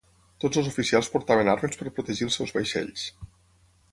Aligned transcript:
Tots 0.43 0.59
els 0.61 0.69
oficials 0.69 1.09
portaven 1.15 1.51
armes 1.53 1.77
per 1.81 1.93
protegir 1.99 2.27
els 2.29 2.39
seus 2.39 2.57
vaixells. 2.59 3.07